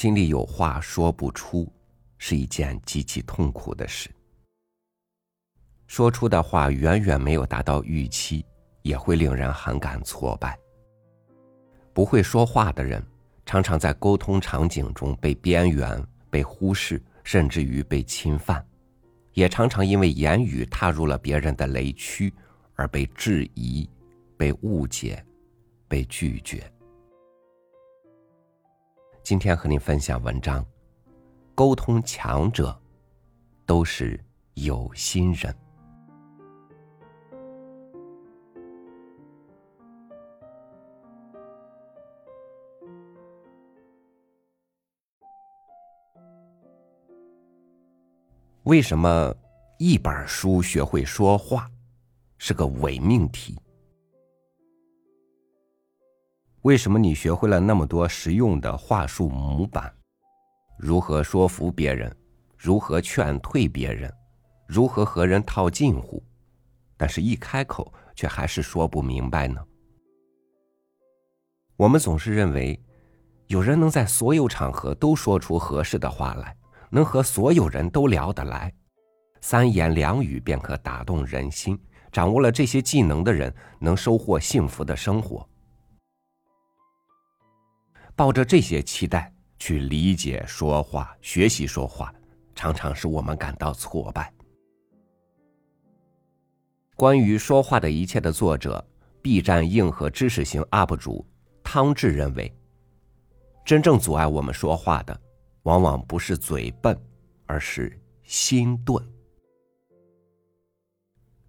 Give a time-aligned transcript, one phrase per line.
[0.00, 1.68] 心里有话说不出，
[2.18, 4.08] 是一件极其痛苦的事。
[5.88, 8.46] 说出的话远远没有达到预期，
[8.82, 10.56] 也会令人很感挫败。
[11.92, 13.04] 不会说话的人，
[13.44, 18.64] 常常在沟通场景中被边缘、被忽视，甚至于被侵犯，
[19.32, 22.32] 也常常因为言语踏入了别人的雷区
[22.76, 23.90] 而被质疑、
[24.36, 25.20] 被误解、
[25.88, 26.72] 被拒绝。
[29.28, 30.64] 今天和您分享文章：
[31.54, 32.74] 沟通强者
[33.66, 34.18] 都是
[34.54, 35.54] 有心人。
[48.62, 49.36] 为什么
[49.76, 51.70] 一本书学会说话
[52.38, 53.60] 是个伪命题？
[56.68, 59.90] 为什么你学会了那么多实用的话术模板？
[60.76, 62.14] 如何说服别人？
[62.58, 64.12] 如何劝退别人？
[64.66, 66.22] 如何和人套近乎？
[66.94, 69.58] 但是，一开口却还是说不明白呢？
[71.78, 72.78] 我们总是认为，
[73.46, 76.54] 有人能在所有场合都说出合适的话来。
[76.90, 78.70] 能和所有人都聊得来，
[79.40, 81.80] 三言两语便可打动人心。
[82.12, 85.48] 掌握了这些技能的人，能收获幸福的生活。
[88.18, 92.12] 抱着这些期待去理解说话、学习说话，
[92.52, 94.34] 常常使我们感到挫败。
[96.96, 98.84] 关于说话的一切的作者
[99.22, 101.24] ，B 站硬核知识型 UP 主
[101.62, 102.52] 汤志认为，
[103.64, 105.16] 真正阻碍我们说话的。
[105.62, 107.00] 往往不是嘴笨，
[107.46, 109.00] 而是心钝。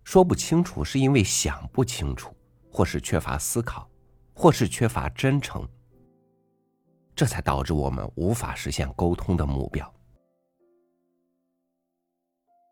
[0.03, 2.31] 说不清楚，是因为想不清楚，
[2.71, 3.89] 或是缺乏思考，
[4.35, 5.67] 或是缺乏真诚。
[7.19, 9.93] 这才导致我们无法实现沟通的目标。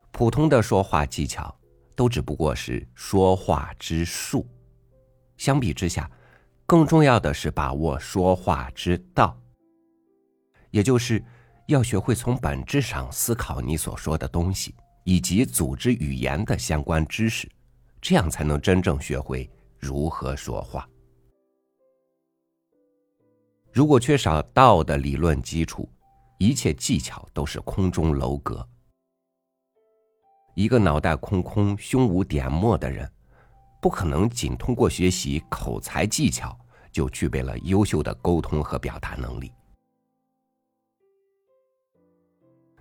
[0.09, 1.53] 普通的说话技巧
[1.97, 4.47] 都只不过是说话之术，
[5.35, 6.09] 相比之下，
[6.66, 9.38] 更重要的是把握说话之道，
[10.72, 11.22] 也就是。
[11.66, 17.46] 要学会从本质上思考你所说的东西，以及组织语言的相关知识，
[18.00, 20.88] 这样才能真正学会如何说话。
[23.78, 25.88] 如果缺少道的理论基础，
[26.40, 28.68] 一切技巧都是空中楼阁。
[30.56, 33.08] 一个脑袋空空、胸无点墨的人，
[33.80, 36.58] 不可能仅通过学习口才技巧
[36.92, 39.52] 就具备了优秀的沟通和表达能力。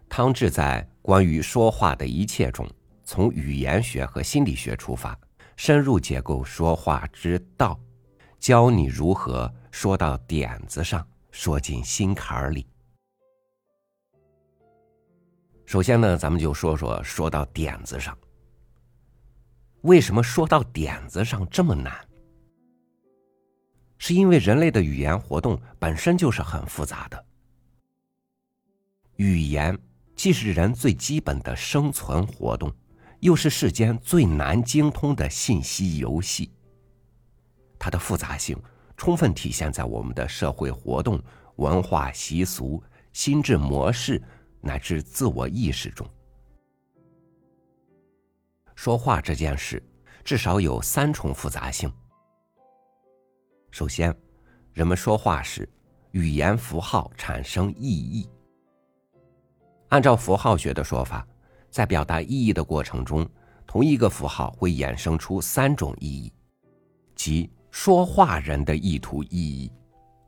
[0.09, 2.67] 汤志在关于说话的一切中，
[3.05, 5.15] 从语言学和心理学出发，
[5.57, 7.79] 深入解构说话之道，
[8.39, 12.67] 教你如何说到点子上，说进心坎儿里。
[15.67, 18.17] 首先呢，咱们就说说说到点子上。
[19.83, 21.93] 为什么说到点子上这么难？
[23.99, 27.27] 是因为人类的语言活动本身就是很复杂的，
[29.17, 29.79] 语言。
[30.15, 32.73] 既是人最基本的生存活动，
[33.21, 36.51] 又是世间最难精通的信息游戏。
[37.79, 38.59] 它的复杂性
[38.97, 41.23] 充分体现在我们的社会活动、
[41.57, 44.23] 文化习俗、心智模式
[44.61, 46.09] 乃至自我意识中。
[48.75, 49.83] 说话这件事，
[50.25, 51.93] 至少有三重复杂性。
[53.71, 54.15] 首先，
[54.73, 55.69] 人们说话时，
[56.13, 58.29] 语言符号产生意义。
[59.89, 61.27] 按照符号学的说法，
[61.71, 63.29] 在表达意义的过程中，
[63.67, 66.33] 同一个符号会衍生出三种意义，
[67.15, 69.71] 即说话人的意图意义、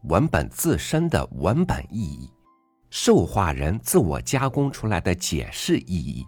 [0.03, 2.31] 文本自身的文本意义、
[2.91, 6.26] 受话人自我加工出来的解释意义。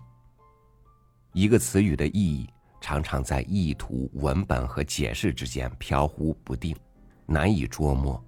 [1.35, 2.49] 一个词语的意义
[2.81, 6.75] 常常在意图、文本和解释之间飘忽不定，
[7.27, 8.21] 难以捉摸。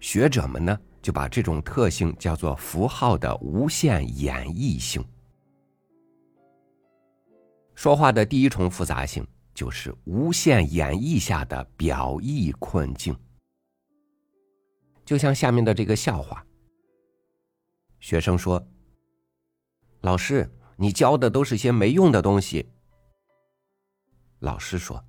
[0.00, 0.76] 学者们呢？
[1.00, 5.02] 就把这种特性叫做符号的无限演绎性。
[7.76, 9.24] 说话的第一重复杂性
[9.58, 13.12] 就是无限演绎下的表意困境。
[15.04, 16.46] 就像下面的这个笑话：
[17.98, 18.64] 学生说
[20.02, 22.70] ：“老师，你教的都是些没用的东西。”
[24.38, 25.04] 老师说：“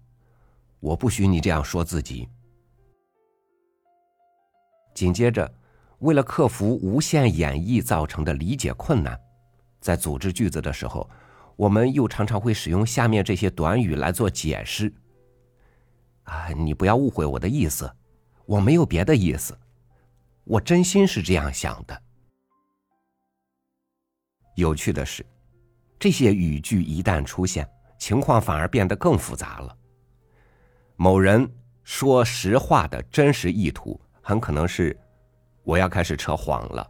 [0.82, 2.28] 我不许你这样说自己。”
[4.96, 5.54] 紧接着。
[6.00, 9.20] 为了克服无限演绎造成的理解困难，
[9.82, 11.08] 在组织句子的时候，
[11.60, 14.90] 我们又常常会使用下面这些短语来做解释。
[16.24, 17.92] 啊，你不要误会我的意思，
[18.46, 19.60] 我没有别的意思，
[20.46, 22.02] 我真心是这样想的。
[24.56, 25.26] 有趣的是，
[26.00, 29.78] 这些语句一旦出现，情况反而变得更复杂了。
[30.96, 31.46] 某人
[31.84, 34.98] 说实话的真实意图，很可能是
[35.64, 36.90] “我要开始扯谎了”。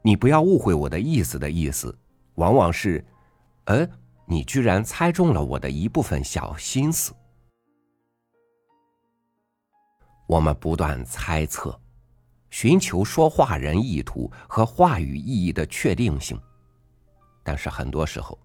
[0.00, 1.96] 你不要误会我的意思的意思，
[2.36, 3.04] 往往是
[3.66, 3.88] “呃，
[4.26, 7.14] 你居然猜中了我的一部分小心思”。
[10.26, 11.80] 我们不断猜测，
[12.50, 16.40] 寻求说话人意图和话语意义的确定性，
[17.44, 18.36] 但是很多时候，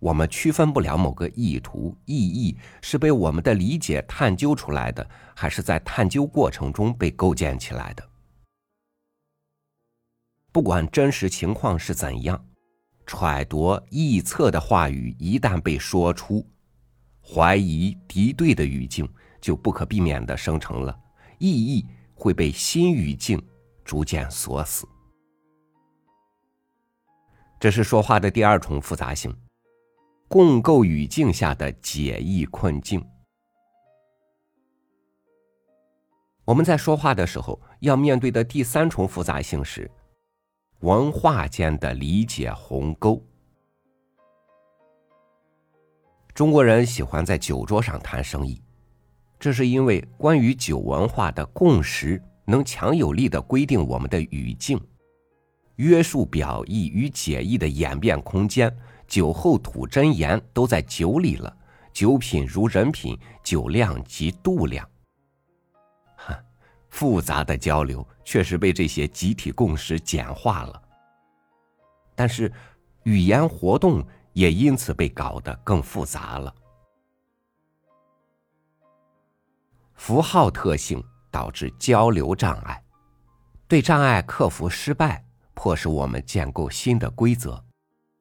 [0.00, 8.08] 我们区分不了某个意图意义是被我们的理解探究出来的，还是在探究过程中被构建起来的。
[10.50, 12.44] 不管真实情况是怎样，
[13.06, 16.46] 揣度臆测的话语一旦被说出，
[17.22, 19.08] 怀疑敌对的语境
[19.40, 20.98] 就不可避免的生成了。
[21.38, 23.42] 意义会被新语境
[23.84, 24.88] 逐渐锁死，
[27.60, 29.34] 这是说话的第二重复杂性，
[30.28, 33.04] 共构语境下的解义困境。
[36.44, 39.90] 我们在说话的时候要面对的第三重复杂性是
[40.84, 43.18] 文化间的理解鸿沟。
[46.34, 48.60] 中国人喜欢在酒桌上谈生意。
[49.40, 54.78] 这是因为关于酒文化的共识能强有力的规定我们的语境，
[55.76, 58.70] 约束表意与解意的演变空间。
[59.08, 61.56] 酒后吐真言都在酒里了，
[61.94, 64.86] 酒品如人品，酒量即度量。
[66.94, 70.80] 复杂的交流确实被这些集体共识简化了，
[72.14, 72.50] 但是
[73.02, 76.54] 语言活动也因此被搞得更复杂了。
[79.96, 81.02] 符号特性
[81.32, 82.80] 导致交流障碍，
[83.66, 87.60] 对障碍克服失败，迫使我们建构新的规则，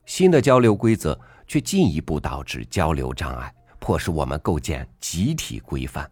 [0.07, 6.11] 新的交流规则却进一步导致交流障碍，迫使我们构建集体规范。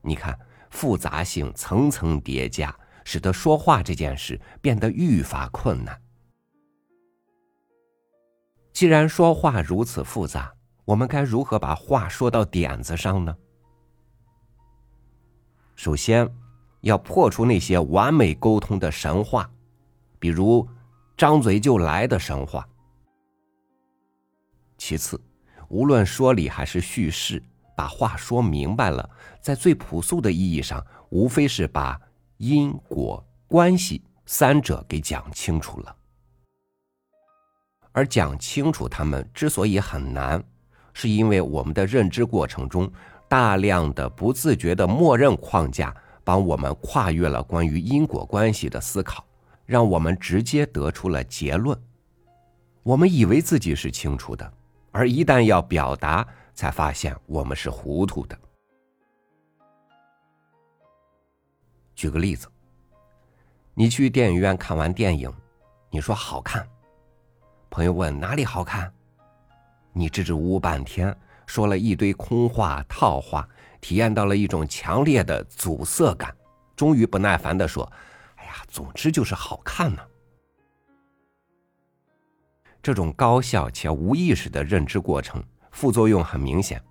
[0.00, 0.38] 你看，
[0.70, 2.74] 复杂性层层叠加，
[3.04, 6.00] 使得说话这件事变得愈发困难。
[8.72, 10.52] 既然说话如此复杂，
[10.84, 13.36] 我们该如何把话说到点子上呢？
[15.74, 16.28] 首先，
[16.82, 19.50] 要破除那些完美沟通的神话，
[20.18, 20.68] 比如
[21.16, 22.68] “张嘴就来”的神话。
[24.76, 25.20] 其次，
[25.68, 27.42] 无论说理还是叙事，
[27.78, 29.08] 把话说明白了，
[29.40, 31.96] 在最朴素的意义上，无非是把
[32.38, 35.94] 因果关系三者给讲清楚了。
[37.92, 40.42] 而讲清楚它们之所以很难，
[40.92, 42.92] 是因为我们的认知过程中。
[43.28, 49.22] 大量的不自觉的默认框架，帮我们跨越了关于因果关系的思考，
[49.66, 51.78] 让我们直接得出了结论。
[52.82, 54.50] 我们以为自己是清楚的，
[54.92, 56.26] 而一旦要表达，
[56.58, 58.36] 才发现我们是糊涂的。
[61.94, 62.48] 举个例子，
[63.74, 65.32] 你去电影院看完电影，
[65.88, 66.68] 你说好看，
[67.70, 68.92] 朋友问哪里好看，
[69.92, 71.16] 你支支吾吾半天。
[71.46, 73.48] 说了一堆空话套话，
[73.80, 76.36] 体验到了一种强烈的阻塞感，
[76.74, 77.88] 终于不耐烦的说
[78.34, 80.02] ：“哎呀，总之就是好看呢。”
[82.82, 86.82] 这种高效且无意识的认知过程，副作用很明显。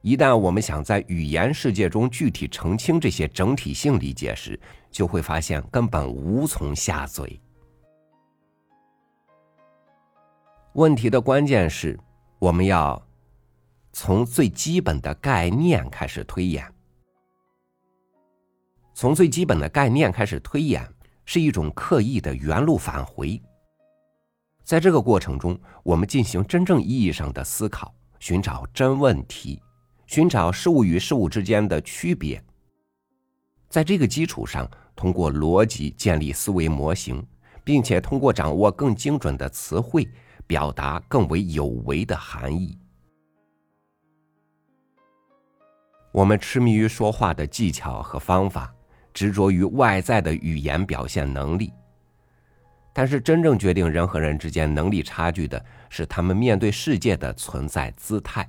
[0.00, 4.58] 一旦我们想在语言世界中具体澄清这些整体性理解时，
[4.90, 7.40] 就会发现根本无从下嘴。
[10.74, 11.98] 问题的关键是，
[12.38, 13.00] 我们要。
[13.94, 16.66] 从最基本的概念开始推演，
[18.94, 20.82] 从最基本的概念开始推演，
[21.26, 23.38] 是一种刻意的原路返回。
[24.64, 29.60] 在这个过程中，我们进行真正意义上的思考，寻找真问题，
[30.06, 32.42] 寻找事物与事物之间的区别。
[33.68, 37.24] 在这个基础上，通过逻辑建立思维模型，
[37.64, 40.08] 并且通过掌握更精准的词汇，
[40.46, 42.78] 表达更为有为的含义。
[46.12, 48.72] 我们痴迷于说话的技巧和方法，
[49.14, 51.72] 执着于外在的语言表现能力。
[52.92, 58.48] 但是，真正决定人和人之间能力差距的是他们面对世界的存在姿态。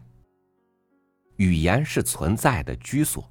[1.37, 3.27] 语言是存在的居所。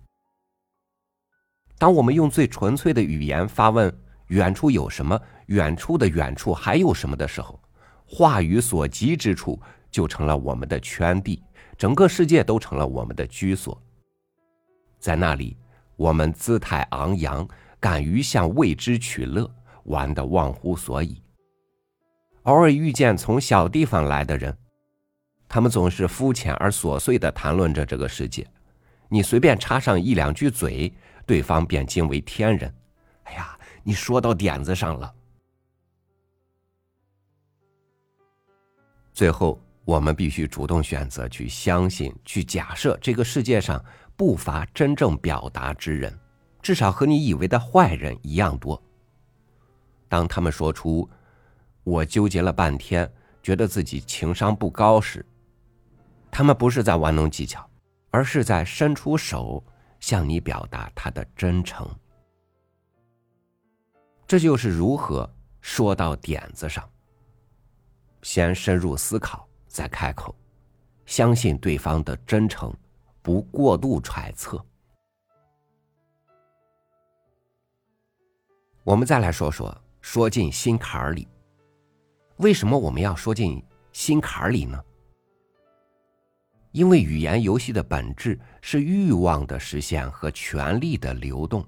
[1.78, 3.92] 当我们用最纯粹的语言发问
[4.28, 5.20] “远处有什么？
[5.46, 7.60] 远处的远处还有什么？”的时候，
[8.06, 11.42] 话语所及之处就成了我们的圈地，
[11.76, 13.80] 整个世界都成了我们的居所。
[14.98, 15.56] 在那里，
[15.96, 17.46] 我们姿态昂扬，
[17.78, 19.50] 敢于向未知取乐，
[19.84, 21.22] 玩得忘乎所以。
[22.44, 24.56] 偶尔遇见从小地方来的人，
[25.48, 28.46] 他们总是肤浅而琐碎的谈论着这个世界，
[29.08, 30.92] 你随便插上一两句嘴，
[31.24, 32.74] 对方便惊为天人。
[33.24, 35.14] 哎呀，你说到点子上了。
[39.12, 43.84] 最后，我们必须主动选择去相信、去假设这个世界上
[44.16, 46.18] 不乏真正表达之人，
[46.60, 48.82] 至少和你以为的坏人一样多。
[50.12, 51.08] 当他们说出。
[51.84, 53.10] 我纠结了半天，
[53.42, 55.24] 觉得自己情商不高时，
[56.30, 57.66] 他们不是在玩弄技巧，
[58.10, 59.64] 而是在伸出手
[60.00, 61.88] 向你表达他的真诚。
[64.26, 65.28] 这就是如何
[65.62, 66.86] 说到点子上。
[68.20, 70.36] 先深入思考，再开口，
[71.06, 72.70] 相信对方的真诚，
[73.22, 74.62] 不过度揣测。
[78.84, 81.26] 我们再来说说，说进心坎儿里。
[82.36, 84.78] 为什么我们要说进心坎儿里呢？
[86.72, 91.64] 因为语言游戏的本质是欲望的实现和权力的流动。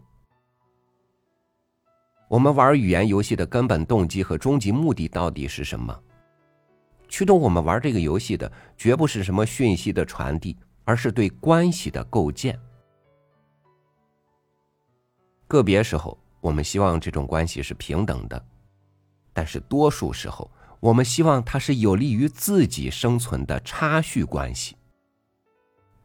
[2.28, 6.02] 我们玩语言游戏的根本动机和终极目的到底是什么？
[7.06, 12.58] 驱动我们玩这个游戏的绝不是什么讯息的传递，而是对关系的构建。
[15.46, 18.46] 个别时候，我们希望这种关系是平等的，
[19.32, 20.50] 但是多数时候。
[20.78, 24.76] 我们希望它是有利于自己生存的差序关系。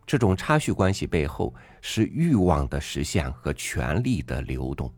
[0.05, 4.89] 这种差序关系背后是欲望的实现和权力的流动。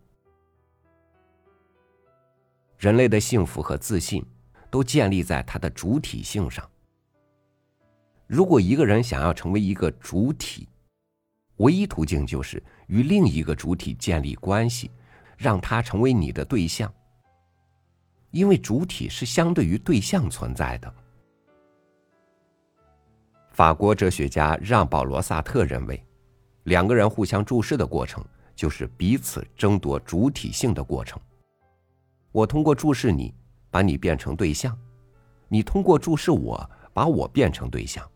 [2.78, 4.24] 人类的幸福和自信
[4.70, 6.70] 都建立在它的主体性上。
[8.28, 10.70] 如果一个人想要成为一个主体，
[11.58, 14.92] 唯一途径就是与另一个主体建立关系，
[15.42, 16.94] 让他成为你的对象。
[18.30, 20.94] 因为主体是相对于对象存在的。
[23.52, 26.02] 法国哲学家让·保罗·萨特认为，
[26.64, 28.24] 两个人互相注视的过程
[28.56, 31.20] 就是彼此争夺主体性的过程。
[32.32, 33.34] 我通过注视你，
[33.70, 34.74] 把你变成对象；
[35.50, 38.10] 你通过注视我，把我变成对象。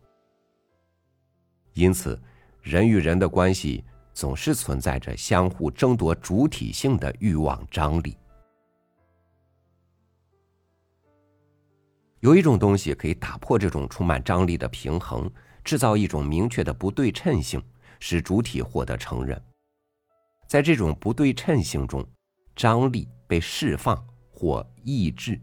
[1.73, 2.17] 因此，
[2.61, 3.83] 人与人的关系
[4.15, 8.17] 总是存在着相互争夺主体性的欲望张力。
[12.21, 15.29] 有一种东西可以打破这种充满张力的平衡，
[15.65, 17.61] 制造一种明确的不对称性，
[17.99, 19.39] 使主体获得承认。
[20.47, 22.03] 在这种不对称性中，
[22.55, 25.39] 张力被释放或抑制，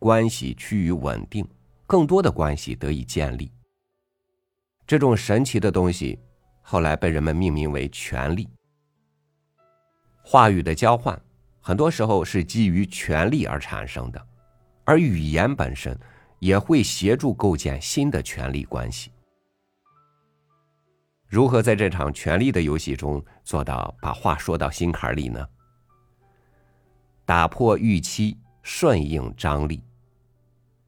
[0.00, 1.46] 关系趋于稳定，
[1.86, 3.52] 更多的关系得以建立。
[4.84, 6.18] 这种神奇的东西
[6.68, 8.48] 后来被人们命名为权力。
[10.22, 11.16] 话语的交换
[11.60, 14.26] 很多时候是基于权力而产生的，
[14.84, 15.96] 而语言本身。
[16.38, 19.10] 也会协助构建新的权力关系。
[21.26, 25.48] 如何在这场权力的游戏中做到把话说到心坎里呢？
[27.24, 29.82] 打破预期，顺应张力，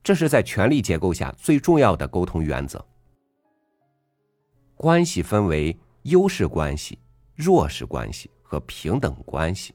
[0.03, 2.87] 这是在权力结构下最重要的沟通原则。
[4.79, 6.97] 关系分为优势关系、
[7.35, 9.75] 弱势关系和平等关系，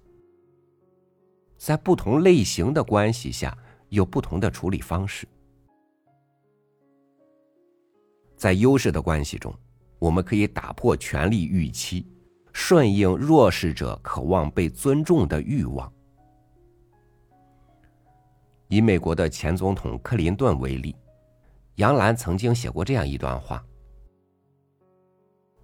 [1.58, 3.56] 在不同类型的关系下
[3.90, 5.28] 有不同的处理方式。
[8.38, 9.54] 在优势的关系中，
[10.00, 12.08] 我们可以打破权力预期，
[12.54, 15.92] 顺应弱势者渴望被尊重的欲望。
[18.70, 20.96] 以美国的前总统克林顿为例，
[21.76, 23.62] 杨澜曾经写过这样一段话：“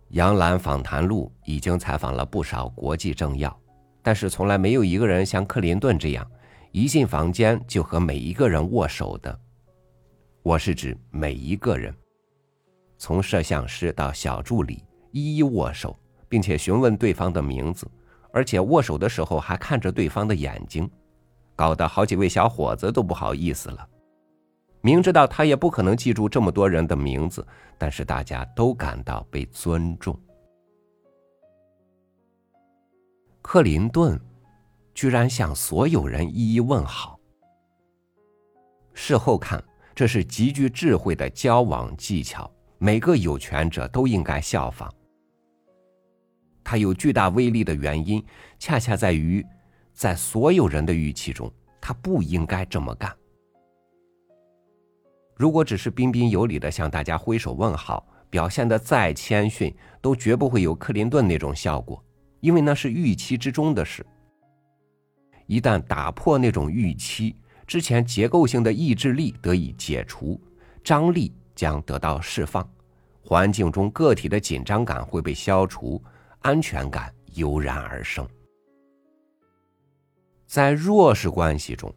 [0.10, 3.56] 杨澜访谈录已经采访了不少国际政要，
[4.01, 6.30] 但是从来没有一个人像克林顿这样，
[6.72, 9.39] 一进房间就和每一个人握手的。
[10.42, 11.94] 我是指每一个人。”
[12.98, 15.96] 从摄像师到小助理，一一握手，
[16.28, 17.88] 并且询问对方的名字，
[18.34, 20.89] 而且握手的时候还看着对方的眼睛，
[21.56, 23.88] 搞得好几位小伙子都不好意思了。
[24.82, 27.46] 明知道他也不可能记住这么多人的名字，
[27.78, 30.18] 但是大家都感到被尊重。
[33.42, 34.20] 克林顿
[34.94, 37.20] 居然向所有人一一问好。
[38.94, 39.64] 事后看，
[39.96, 42.50] 这是极具智慧的交往技巧。
[42.78, 44.90] 每个有权者都应该效仿。
[46.64, 48.24] 它有巨大威力的原因，
[48.58, 49.46] 恰恰在于，
[49.94, 53.14] 在所有人的预期中，他不应该这么干。
[55.39, 62.03] 如果只是彬彬有礼的向大家挥手问好，表现的再谦逊，都绝不会有克林顿那种效果，
[62.41, 64.05] 因为那是预期之中的事。
[65.46, 70.38] 一旦打破那种预期，之前结构性的意志力得以解除，
[70.84, 72.69] 张力将得到释放，
[73.24, 76.03] 环境中个体的紧张感会被消除，
[76.39, 78.27] 安全感油然而生。
[80.46, 81.96] 在弱势关系中，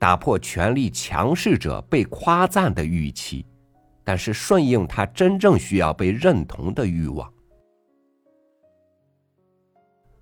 [0.00, 3.44] 打破权力强势者被夸赞的预期，
[4.02, 7.30] 但是顺应他真正需要被认同的欲望。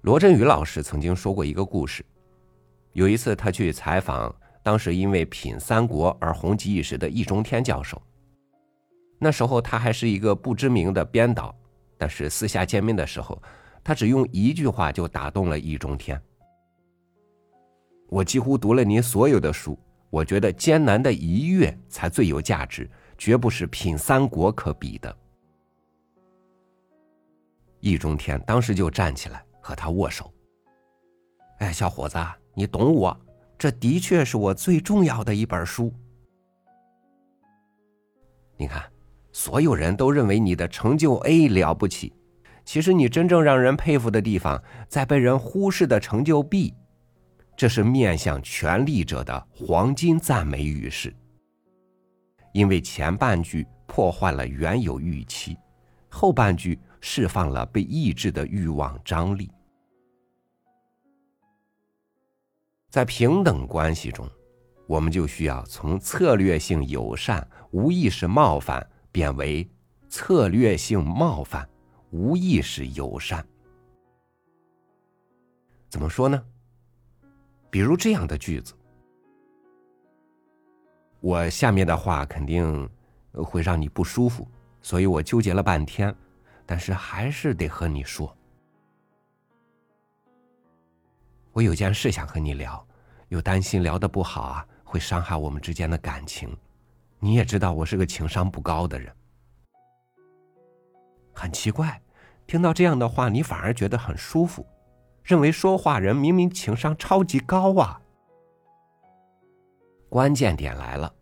[0.01, 2.05] 罗振宇老师曾经说过一个故事，
[2.93, 8.03] 有一次他去采访当时因为品三国而红极一时的易中天教授。
[9.21, 11.55] 那时候他还是一个不知名的编导，
[11.97, 13.41] 但是私下见面的时候，
[13.85, 16.21] 他只用一句话就打动了易中天。
[18.09, 19.79] 我几乎读了您所有的书，
[20.11, 25.17] 我觉得艰难的一跃才最有价值，绝不是品三国可比的。
[27.81, 29.43] 易中天当时就站起来。
[29.69, 30.33] 和他握手。
[31.59, 32.17] 哎，小伙子，
[32.55, 33.15] 你懂我，
[33.59, 35.93] 这的确是我最重要的一本书。
[38.57, 38.83] 你看，
[39.31, 42.15] 所有人都认为你的成就 A 了不起，
[42.65, 46.73] 其实你真正让人佩服的地方，在被人忽视的成就 B。
[47.59, 51.13] 这是面向权力者的黄金赞美语式。
[52.53, 55.59] 因为前半句破坏了原有预期，
[56.09, 59.51] 后半句释放了被抑制的欲望张力。
[62.89, 64.31] 在平等关系中，
[64.87, 69.69] 我们就需要从策略性友善、无意识冒犯变为
[70.09, 71.69] 策略性冒犯、
[72.11, 73.45] 无意识友善。
[75.89, 76.41] 怎么说呢？
[77.71, 78.75] 比如这样的句子，
[81.21, 82.89] 我下面的话肯定
[83.33, 84.47] 会让你不舒服，
[84.81, 86.15] 所以我纠结了半天，
[86.65, 88.35] 但是还是得和你说。
[91.53, 92.87] 我有件事想和你聊，
[93.29, 96.57] 又担心聊的不好啊，会伤害我们之间的感情。
[97.19, 99.13] 你也知道我是个情商不高的人，
[101.35, 102.01] 很奇怪，
[102.47, 104.65] 听到这样的话，你反而觉得很舒服，
[105.29, 108.01] 认为说话人明明情商超级高啊。
[110.09, 111.15] 关键点来了，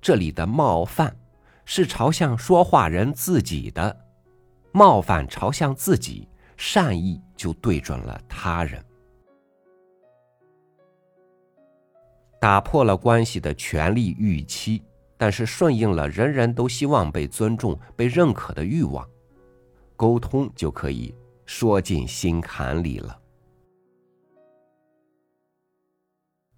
[0.00, 1.14] 这里的冒犯
[1.66, 3.94] 是朝向说话人自己的，
[4.72, 8.82] 冒犯朝向自己，善意就对准了他人。
[12.40, 14.82] 打破了关系的权利预期，
[15.18, 19.06] 但是顺应了人人都希望被尊重、被认可的欲望，
[19.96, 21.14] 沟通就可以
[21.48, 23.18] 说进心坎里了。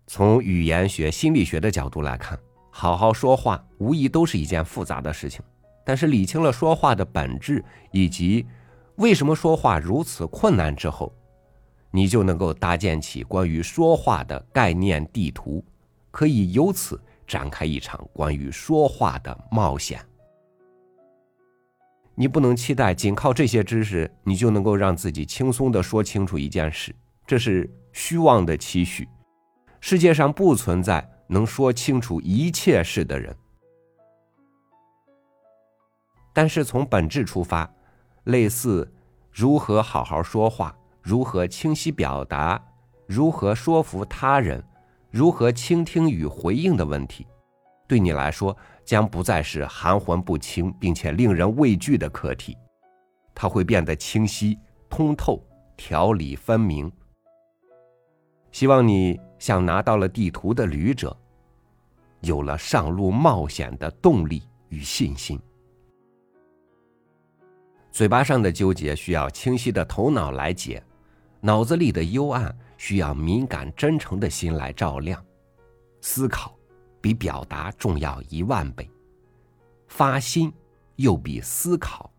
[0.09, 2.37] 从语言学、心理学的角度来看，
[2.72, 5.40] 好好说话无疑都是一件复杂的事情，
[5.87, 8.44] 但是理清了说话的本质以及
[8.96, 11.14] 为什么说话如此困难之后，
[11.92, 15.64] 你就能够搭建起关于说话的概念地图。
[16.11, 20.05] 可以由此展开一场关于说话的冒险。
[22.20, 26.94] 你不能期待仅靠这些知识，你就能够让自己轻松的说清楚一件事，
[27.26, 29.09] 这是虚妄的期许。
[29.80, 33.35] 世界上不存在能说清楚一切事的人。
[36.35, 37.66] 但是从本质出发，
[38.24, 38.87] 类似
[39.33, 42.62] 如何好好说话、如何清晰表达、
[43.06, 44.62] 如何说服他人。
[45.11, 47.26] 如何倾听与回应的问题，
[47.88, 52.56] 对你来说将不再是含混不清并且令人畏惧的课题，
[53.34, 55.42] 它会变得清晰、通透、
[55.76, 56.90] 条理分明。
[58.52, 61.16] 希望你像拿到了地图的旅者，
[62.20, 65.40] 有了上路冒险的动力与信心。
[67.90, 70.82] 嘴巴上的纠结需要清晰的头脑来解，
[71.40, 72.56] 脑子里的幽暗。
[72.80, 75.22] 需要敏感真诚的心来照亮，
[76.00, 76.56] 思考
[77.00, 78.88] 比表达重要一万倍，
[79.88, 80.52] 发心
[80.96, 82.10] 又比思考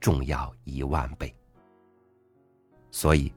[0.00, 1.34] 重要一万倍。
[2.90, 3.32] 所以，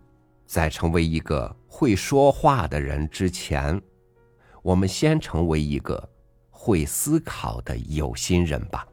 [0.45, 3.81] 在成为一个会说话的人之前，
[4.61, 6.09] 我们先成为一个
[6.49, 8.87] 会思考的有心人吧。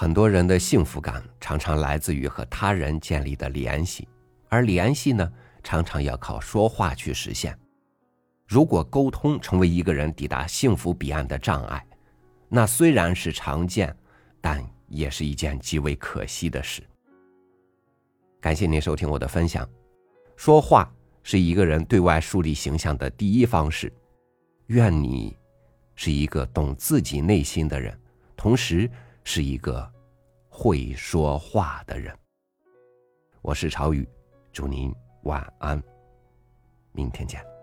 [0.00, 4.06] 很多人的幸福感常常来自于和他人建立的联系，
[4.48, 5.28] 而联系呢，
[5.64, 7.58] 常常要靠说话去实现。
[8.46, 11.84] 如果沟通成为一个人抵达幸福彼岸的障碍，
[12.48, 13.92] 那虽然是常见，
[14.40, 16.80] 但也是一件极为可惜的事。
[18.40, 19.68] 感谢您收听我的分享。
[20.36, 20.88] 说话
[21.24, 23.92] 是一个人对外树立形象的第一方式，
[24.68, 25.36] 愿你
[25.96, 27.98] 是一个懂自己内心的人，
[28.36, 28.88] 同时
[29.30, 29.86] 是一个
[30.48, 32.18] 会说话的人。
[33.42, 34.08] 我是朝雨，
[34.52, 34.90] 祝您
[35.24, 35.78] 晚安，
[36.92, 37.57] 明天见。